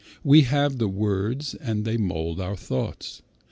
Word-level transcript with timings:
We 0.23 0.41
have 0.41 0.79
the 0.79 0.87
words 0.87 1.53
and 1.53 1.85
they 1.85 1.95
mould 1.95 2.41
our 2.41 2.55
thoughts. 2.55 3.21